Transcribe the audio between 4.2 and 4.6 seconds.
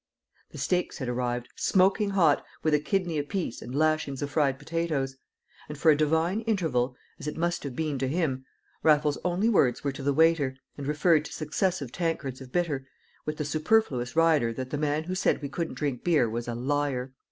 of fried